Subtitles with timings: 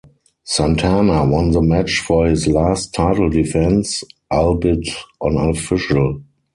[0.43, 4.87] Santana won the match for his last title defense, albeit
[5.23, 6.23] unofficial.